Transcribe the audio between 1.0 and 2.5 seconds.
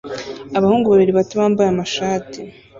bato bambaye amashati